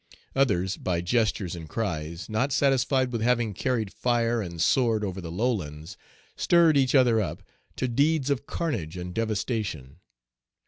Others, 0.35 0.77
by 0.77 1.01
gestures 1.01 1.55
and 1.55 1.69
cries, 1.69 2.27
not 2.27 2.51
satisfied 2.51 3.11
with 3.11 3.21
having 3.21 3.53
carried 3.53 3.93
fire 3.93 4.41
and 4.41 4.59
sword 4.59 5.03
over 5.03 5.21
the 5.21 5.31
lowlands, 5.31 5.95
stirred 6.35 6.75
each 6.75 6.95
other 6.95 7.21
up 7.21 7.43
to 7.75 7.87
deeds 7.87 8.31
of 8.31 8.47
carnage 8.47 8.97
and 8.97 9.13
devastation. 9.13 9.99